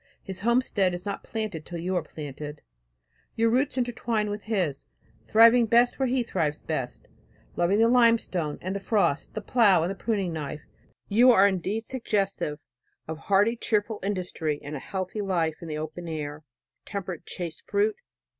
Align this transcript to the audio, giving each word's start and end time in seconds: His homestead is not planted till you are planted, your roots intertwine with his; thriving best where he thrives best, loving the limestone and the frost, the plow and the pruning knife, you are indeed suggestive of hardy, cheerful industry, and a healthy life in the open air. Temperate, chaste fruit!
His 0.23 0.39
homestead 0.39 0.95
is 0.95 1.05
not 1.05 1.23
planted 1.23 1.63
till 1.63 1.77
you 1.77 1.95
are 1.95 2.01
planted, 2.01 2.63
your 3.35 3.51
roots 3.51 3.77
intertwine 3.77 4.31
with 4.31 4.45
his; 4.45 4.83
thriving 5.27 5.67
best 5.67 5.99
where 5.99 6.07
he 6.07 6.23
thrives 6.23 6.59
best, 6.59 7.07
loving 7.55 7.77
the 7.77 7.87
limestone 7.87 8.57
and 8.63 8.75
the 8.75 8.79
frost, 8.79 9.35
the 9.35 9.43
plow 9.43 9.83
and 9.83 9.91
the 9.91 9.95
pruning 9.95 10.33
knife, 10.33 10.61
you 11.07 11.29
are 11.29 11.47
indeed 11.47 11.85
suggestive 11.85 12.57
of 13.07 13.19
hardy, 13.19 13.55
cheerful 13.55 13.99
industry, 14.01 14.59
and 14.63 14.75
a 14.75 14.79
healthy 14.79 15.21
life 15.21 15.61
in 15.61 15.67
the 15.67 15.77
open 15.77 16.07
air. 16.07 16.41
Temperate, 16.83 17.27
chaste 17.27 17.61
fruit! 17.61 17.97